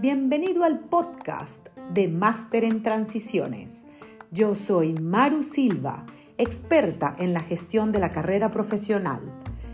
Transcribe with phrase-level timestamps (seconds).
[0.00, 3.88] Bienvenido al podcast de Máster en Transiciones.
[4.30, 6.06] Yo soy Maru Silva,
[6.38, 9.20] experta en la gestión de la carrera profesional.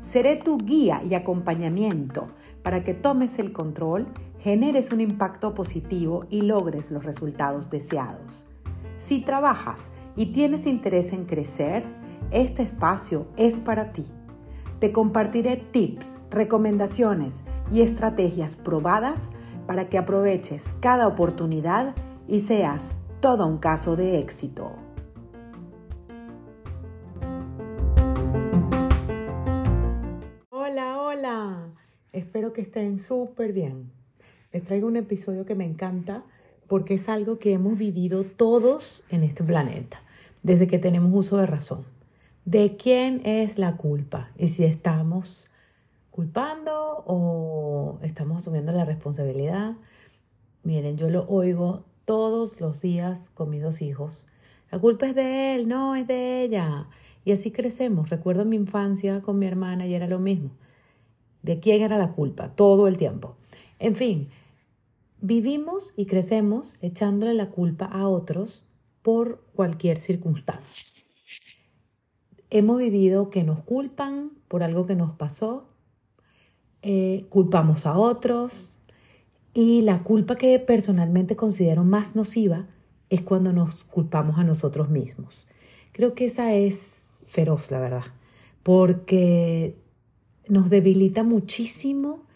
[0.00, 2.32] Seré tu guía y acompañamiento
[2.64, 4.08] para que tomes el control,
[4.40, 8.46] generes un impacto positivo y logres los resultados deseados.
[8.98, 11.84] Si trabajas y tienes interés en crecer,
[12.32, 14.06] este espacio es para ti.
[14.82, 19.30] Te compartiré tips, recomendaciones y estrategias probadas
[19.68, 21.94] para que aproveches cada oportunidad
[22.26, 24.72] y seas todo un caso de éxito.
[30.50, 31.68] Hola, hola.
[32.12, 33.92] Espero que estén súper bien.
[34.52, 36.24] Les traigo un episodio que me encanta
[36.66, 40.02] porque es algo que hemos vivido todos en este planeta,
[40.42, 41.91] desde que tenemos uso de razón.
[42.44, 44.30] ¿De quién es la culpa?
[44.36, 45.48] Y si estamos
[46.12, 49.74] culpando o estamos asumiendo la responsabilidad.
[50.62, 54.26] Miren, yo lo oigo todos los días con mis dos hijos.
[54.70, 56.86] La culpa es de él, no es de ella.
[57.24, 58.10] Y así crecemos.
[58.10, 60.50] Recuerdo mi infancia con mi hermana y era lo mismo.
[61.42, 62.50] ¿De quién era la culpa?
[62.54, 63.36] Todo el tiempo.
[63.78, 64.28] En fin,
[65.20, 68.64] vivimos y crecemos echándole la culpa a otros
[69.02, 71.01] por cualquier circunstancia.
[72.54, 75.70] Hemos vivido que nos culpan por algo que nos pasó,
[76.82, 78.76] eh, culpamos a otros
[79.54, 82.66] y la culpa que personalmente considero más nociva
[83.08, 85.46] es cuando nos culpamos a nosotros mismos.
[85.92, 86.76] Creo que esa es
[87.26, 88.04] feroz, la verdad,
[88.62, 89.74] porque
[90.46, 92.26] nos debilita muchísimo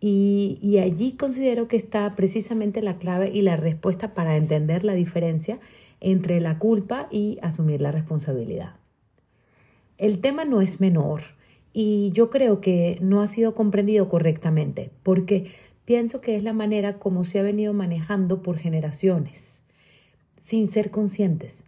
[0.00, 4.92] y, y allí considero que está precisamente la clave y la respuesta para entender la
[4.92, 5.60] diferencia
[6.00, 8.81] entre la culpa y asumir la responsabilidad.
[9.98, 11.22] El tema no es menor
[11.72, 15.52] y yo creo que no ha sido comprendido correctamente porque
[15.84, 19.64] pienso que es la manera como se ha venido manejando por generaciones,
[20.42, 21.64] sin ser conscientes.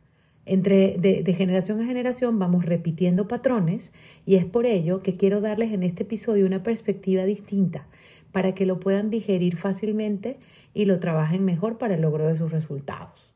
[0.47, 3.93] Entre de, generación a generación vamos repitiendo patrones
[4.27, 7.87] y es por ello que quiero darles en este episodio una perspectiva distinta
[8.31, 10.39] para que lo puedan digerir fácilmente
[10.75, 13.33] y lo trabajen mejor para el logro de sus resultados.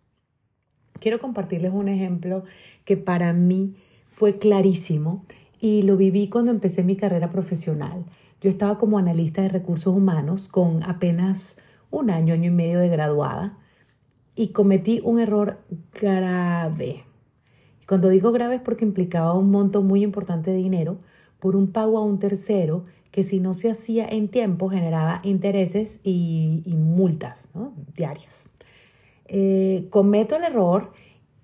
[1.00, 2.44] Quiero compartirles un ejemplo
[2.84, 3.76] que para mí
[4.18, 5.24] fue clarísimo
[5.60, 8.04] y lo viví cuando empecé mi carrera profesional.
[8.40, 11.56] Yo estaba como analista de recursos humanos con apenas
[11.92, 13.56] un año, año y medio de graduada
[14.34, 15.60] y cometí un error
[15.92, 17.04] grave.
[17.86, 20.98] Cuando digo grave es porque implicaba un monto muy importante de dinero
[21.38, 26.00] por un pago a un tercero que si no se hacía en tiempo generaba intereses
[26.02, 27.48] y, multas
[27.96, 28.34] diarias.
[29.26, 30.90] Eh, cometo el error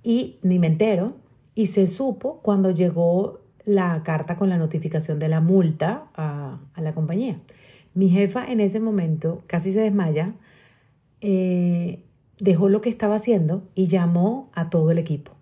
[0.02, 1.22] y ni me entero
[1.54, 6.92] y se supo cuando llegó la carta con la notificación de la multa a, la
[6.92, 7.38] compañía.
[7.94, 10.34] Mi jefa en ese momento casi se desmaya,
[11.20, 12.02] eh,
[12.38, 15.32] dejó lo que estaba haciendo y llamó a todo el equipo.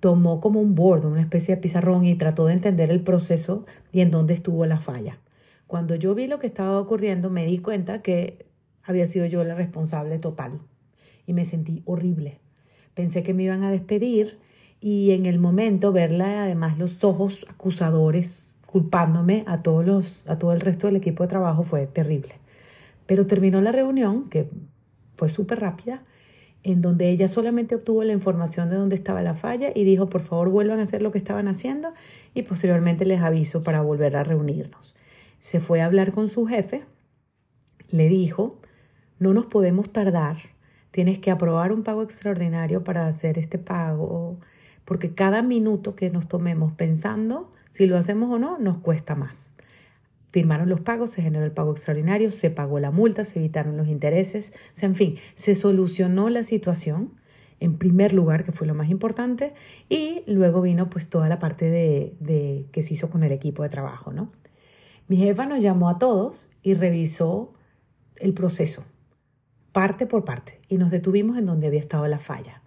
[0.00, 4.00] Tomó como un bordo, una especie de pizarrón y trató de entender el proceso y
[4.00, 5.18] en dónde estuvo la falla.
[5.66, 8.44] Cuando yo vi lo que estaba ocurriendo me di cuenta que
[8.82, 10.60] había sido yo la responsable total
[11.26, 12.38] y me sentí horrible.
[12.92, 14.38] Pensé que me iban a despedir
[14.84, 20.52] y en el momento verla además los ojos acusadores culpándome a todos los a todo
[20.52, 22.34] el resto del equipo de trabajo fue terrible.
[23.06, 24.46] Pero terminó la reunión que
[25.16, 26.02] fue súper rápida
[26.64, 30.20] en donde ella solamente obtuvo la información de dónde estaba la falla y dijo, por
[30.20, 31.94] favor, vuelvan a hacer lo que estaban haciendo
[32.34, 34.94] y posteriormente les aviso para volver a reunirnos.
[35.40, 36.84] Se fue a hablar con su jefe,
[37.88, 38.60] le dijo,
[39.18, 40.36] no nos podemos tardar,
[40.90, 44.40] tienes que aprobar un pago extraordinario para hacer este pago
[44.84, 49.52] porque cada minuto que nos tomemos pensando si lo hacemos o no nos cuesta más.
[50.30, 53.86] Firmaron los pagos, se generó el pago extraordinario, se pagó la multa, se evitaron los
[53.86, 57.12] intereses, en fin, se solucionó la situación
[57.60, 59.54] en primer lugar, que fue lo más importante,
[59.88, 63.62] y luego vino pues toda la parte de, de que se hizo con el equipo
[63.62, 64.32] de trabajo, ¿no?
[65.06, 67.54] Mi jefa nos llamó a todos y revisó
[68.16, 68.84] el proceso,
[69.72, 72.63] parte por parte, y nos detuvimos en donde había estado la falla.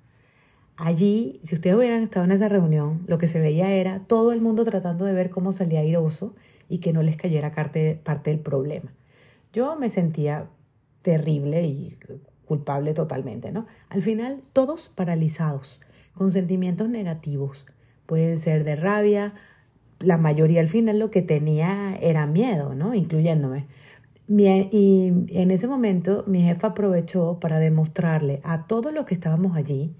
[0.77, 4.41] Allí, si ustedes hubieran estado en esa reunión, lo que se veía era todo el
[4.41, 6.35] mundo tratando de ver cómo salía airoso
[6.69, 8.93] y que no les cayera parte, parte del problema.
[9.51, 10.45] Yo me sentía
[11.01, 11.97] terrible y
[12.45, 13.65] culpable totalmente, ¿no?
[13.89, 15.81] Al final, todos paralizados,
[16.13, 17.65] con sentimientos negativos.
[18.05, 19.33] Pueden ser de rabia,
[19.99, 22.93] la mayoría al final lo que tenía era miedo, ¿no?
[22.93, 23.65] Incluyéndome.
[24.29, 29.95] y en ese momento mi jefa aprovechó para demostrarle a todos los que estábamos allí,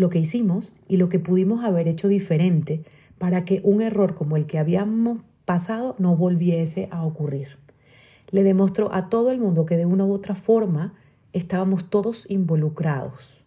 [0.00, 2.82] lo que hicimos y lo que pudimos haber hecho diferente
[3.18, 7.58] para que un error como el que habíamos pasado no volviese a ocurrir.
[8.30, 10.94] Le demostró a todo el mundo que de una u otra forma
[11.34, 13.44] estábamos todos involucrados.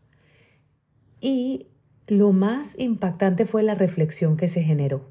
[1.19, 1.65] Y
[2.07, 5.05] lo más impactante fue la reflexión que se generó.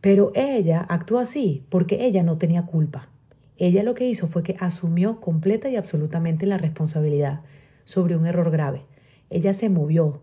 [0.00, 3.08] Pero ella actuó así porque ella no tenía culpa.
[3.56, 7.40] Ella lo que hizo fue que asumió completa y absolutamente la responsabilidad
[7.84, 8.84] sobre un error grave.
[9.30, 10.22] Ella se movió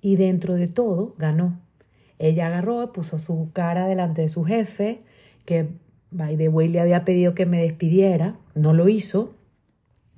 [0.00, 1.60] y dentro de todo ganó.
[2.18, 5.02] Ella agarró, puso su cara delante de su jefe,
[5.44, 5.68] que
[6.10, 9.34] by the way le había pedido que me despidiera, no lo hizo,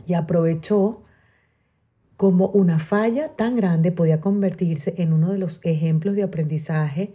[0.06, 1.04] y aprovechó
[2.16, 7.12] como una falla tan grande podía convertirse en uno de los ejemplos de aprendizaje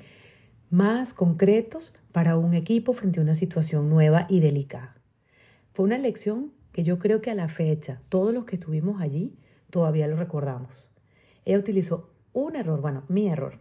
[0.69, 4.95] más concretos para un equipo frente a una situación nueva y delicada.
[5.73, 9.35] Fue una lección que yo creo que a la fecha, todos los que estuvimos allí,
[9.69, 10.88] todavía lo recordamos.
[11.49, 13.57] Ella utilizó un error, bueno, mi error,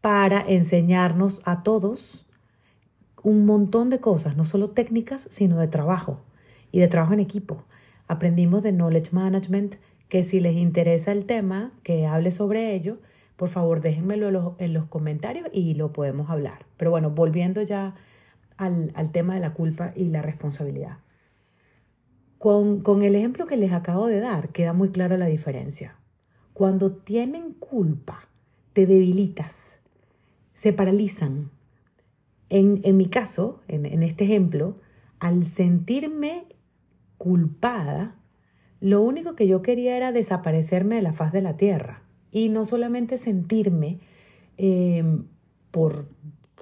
[0.00, 2.26] para enseñarnos a todos
[3.22, 6.22] un montón de cosas, no solo técnicas, sino de trabajo
[6.72, 7.64] y de trabajo en equipo.
[8.08, 9.74] Aprendimos de Knowledge Management,
[10.08, 12.96] que si les interesa el tema, que hable sobre ello,
[13.36, 16.64] por favor déjenmelo en los comentarios y lo podemos hablar.
[16.78, 17.94] Pero bueno, volviendo ya
[18.56, 20.96] al, tema de la culpa y la responsabilidad.
[22.38, 25.96] Con, con el ejemplo que les acabo de dar, queda muy clara la diferencia.
[26.56, 28.30] Cuando tienen culpa,
[28.72, 29.78] te debilitas,
[30.54, 31.50] se paralizan.
[32.48, 34.78] En, en mi caso, en, este ejemplo,
[35.18, 36.46] al sentirme
[37.18, 38.14] culpada,
[38.80, 42.00] lo único que yo quería era desaparecerme de la faz de la tierra
[42.32, 43.98] y no solamente sentirme
[44.56, 45.24] em,
[45.70, 46.06] por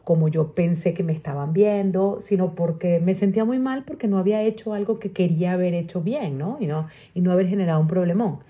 [0.02, 4.19] como yo pensé que me estaban viendo, sino porque me sentía muy mal porque no
[4.19, 6.56] había hecho algo que quería haber hecho bien, ¿no?
[6.58, 8.40] Y no, y no haber generado un problemón.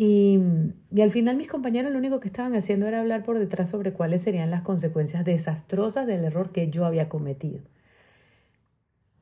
[0.00, 0.38] Y,
[1.02, 4.22] al final mis compañeros lo único que estaban haciendo era hablar por detrás sobre cuáles
[4.22, 7.58] serían las consecuencias desastrosas del error que yo había cometido.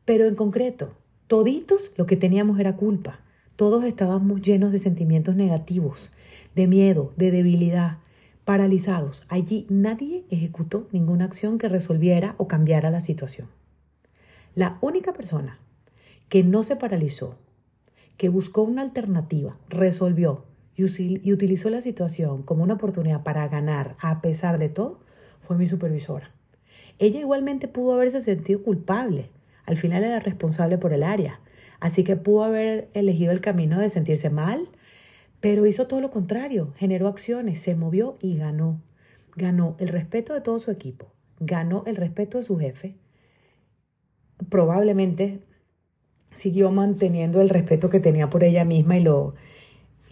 [0.04, 0.92] Pero en concreto,
[1.28, 3.20] toditos lo que teníamos era culpa.
[3.56, 6.12] Todos estábamos llenos de sentimientos negativos,
[6.54, 7.96] de miedo, de debilidad,
[8.44, 9.22] paralizados.
[9.30, 13.48] Allí nadie ejecutó ninguna acción que resolviera o cambiara la situación.
[14.54, 15.58] La única persona
[16.28, 17.38] que no se paralizó,
[18.18, 20.44] que buscó una alternativa, resolvió
[20.76, 25.00] y utilizó la situación como una oportunidad para ganar a pesar de todo,
[25.40, 26.30] fue mi supervisora.
[26.98, 29.30] Ella igualmente pudo haberse sentido culpable.
[29.64, 31.40] Al final era responsable por el área.
[31.80, 34.68] Así que pudo haber elegido el camino de sentirse mal,
[35.40, 38.80] pero hizo todo lo contrario, generó acciones, se movió y ganó.
[39.34, 42.96] Ganó el respeto de todo su equipo, ganó el respeto de su jefe.
[44.48, 45.40] Probablemente
[46.32, 49.34] siguió manteniendo el respeto que tenía por ella misma y lo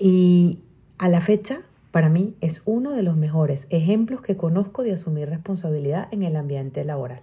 [0.07, 0.59] y
[0.99, 5.31] a la fecha para mí es uno de los mejores ejemplos que conozco de asumir
[5.31, 7.23] responsabilidad en el ambiente laboral.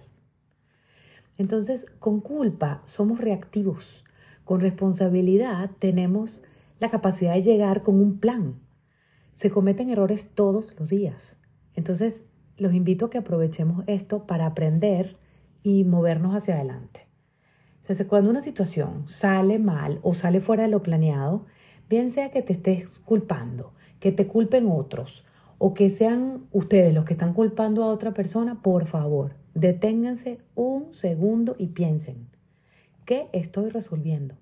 [1.38, 4.04] Entonces, con culpa somos reactivos,
[4.44, 6.42] con responsabilidad tenemos
[6.80, 8.56] la capacidad de llegar con un plan.
[9.36, 11.38] Se cometen errores todos los días.
[11.76, 12.24] Entonces,
[12.56, 15.18] los invito a que aprovechemos esto para aprender
[15.62, 17.06] y movernos hacia adelante.
[17.82, 21.46] Entonces, cuando una situación sale mal o sale fuera de lo planeado,
[21.92, 25.26] bien que te estés culpando, que te culpen otros
[25.58, 30.94] o que sean ustedes los que están culpando a otra persona, por favor, deténganse un
[30.94, 32.28] segundo y piensen,
[33.04, 34.36] ¿qué estoy resolviendo?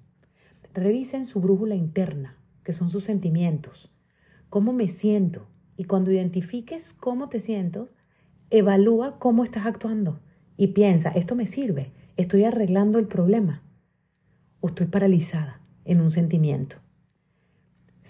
[0.74, 3.90] Revisen su brújula interna, que son sus sentimientos.
[4.48, 5.48] ¿Cómo me siento?
[5.76, 7.96] Y cuando identifiques cómo te sientes,
[8.50, 10.20] evalúa cómo estás actuando
[10.56, 11.90] y piensa, ¿esto me sirve?
[12.16, 13.64] ¿Estoy arreglando el problema?
[14.60, 16.76] ¿O estoy paralizada en un sentimiento?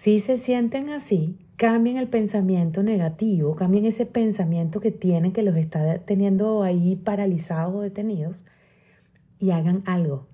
[0.01, 5.55] Si se sienten así, cambien el pensamiento negativo, cambien ese pensamiento que tienen que los
[5.57, 8.47] está teniendo ahí paralizados o detenidos
[9.39, 10.31] y hagan algo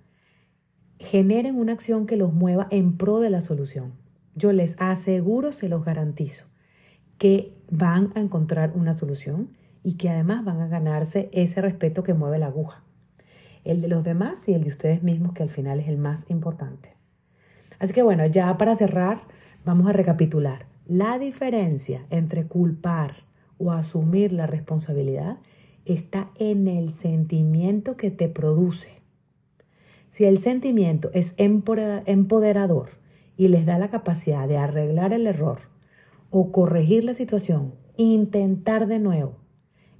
[1.00, 3.94] generen una acción que los mueva en pro de la solución.
[4.36, 6.46] Yo les aseguro, se los garantizo,
[7.18, 9.50] que van a encontrar una solución
[9.82, 12.84] y que además van a ganarse ese respeto que mueve la aguja.
[13.64, 16.24] El de los demás y el de ustedes mismos, que al final es el más
[16.30, 16.94] importante.
[17.80, 19.22] Así que bueno, ya para cerrar,
[19.66, 20.64] vamos a recapitular.
[20.86, 23.24] La diferencia entre culpar
[23.58, 25.36] o asumir la responsabilidad
[25.84, 28.96] está en el sentimiento que te produce
[30.16, 32.88] si el sentimiento es empoderador
[33.36, 35.58] y les da la capacidad de arreglar el error
[36.30, 39.36] o corregir la situación, intentar de nuevo,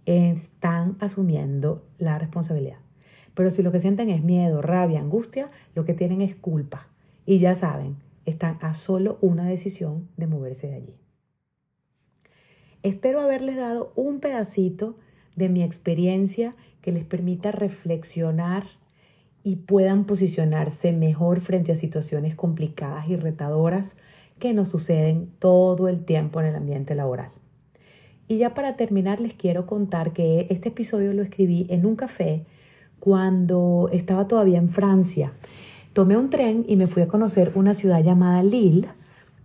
[0.07, 2.79] están asumiendo la responsabilidad.
[3.35, 6.89] Pero si lo que sienten es miedo, rabia, angustia, lo que tienen es culpa.
[7.27, 7.97] Y ya saben,
[8.27, 10.95] están a solo una decisión de moverse de allí.
[12.83, 14.97] Espero haberles dado un pedacito
[15.35, 18.65] de mi experiencia que les permita reflexionar
[19.43, 23.97] y puedan posicionarse mejor frente a situaciones complicadas y retadoras
[24.39, 27.31] que nos suceden todo el tiempo en el ambiente laboral.
[28.29, 32.45] Y ya para terminar les quiero contar que este episodio lo escribí en un café
[32.99, 35.33] cuando estaba todavía en Francia.
[35.97, 38.87] Tomé un tren y me fui a conocer una ciudad llamada Lille,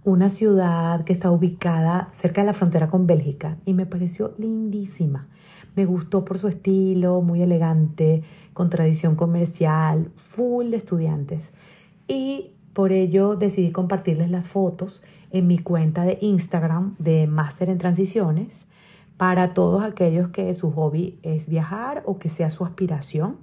[0.04, 5.30] una ciudad que está ubicada cerca de la frontera con Bélgica y me pareció lindísima.
[5.78, 11.54] Me gustó por su estilo, muy elegante, con tradición comercial, full de estudiantes.
[12.10, 17.78] Y por ello decidí compartirles las fotos en mi cuenta de Instagram de Máster en
[17.78, 18.68] Transiciones
[19.16, 23.38] para todos aquellos que su hobby es viajar o que sea su aspiración.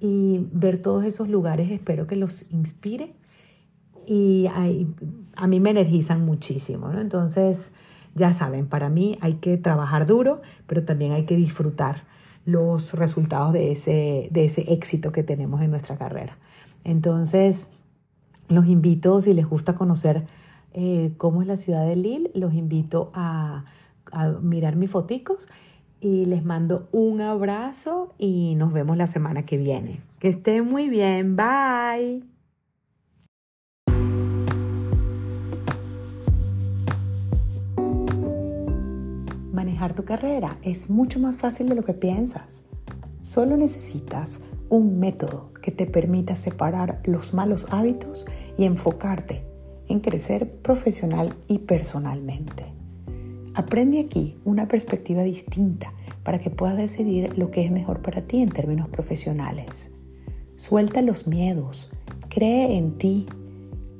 [0.00, 3.14] Y ver todos esos lugares espero que los inspire
[4.06, 4.46] y
[5.36, 6.88] a mí me energizan muchísimo.
[6.88, 7.00] ¿no?
[7.00, 7.70] Entonces,
[8.14, 12.04] ya saben, para mí hay que trabajar duro, pero también hay que disfrutar
[12.46, 16.38] los resultados de ese, de ese éxito que tenemos en nuestra carrera.
[16.84, 17.68] Entonces,
[18.48, 20.26] los invito, si les gusta conocer
[20.72, 23.66] eh, cómo es la ciudad de Lille, los invito a,
[24.10, 25.46] a mirar mis foticos
[26.00, 30.00] y les mando un abrazo y nos vemos la semana que viene.
[30.18, 32.22] Que estén muy bien, bye.
[39.52, 42.62] Manejar tu carrera es mucho más fácil de lo que piensas.
[43.20, 48.26] Solo necesitas un método que te permita separar los malos hábitos
[48.56, 49.44] y enfocarte
[49.88, 52.77] en crecer profesional y personalmente.
[53.58, 58.40] Aprende aquí una perspectiva distinta para que puedas decidir lo que es mejor para ti
[58.40, 59.90] en términos profesionales.
[60.54, 61.90] Suelta los miedos,
[62.28, 63.26] cree en ti,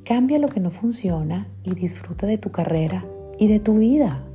[0.05, 3.05] cambia lo que no funciona y disfruta de tu carrera
[3.37, 4.28] y de tu vida.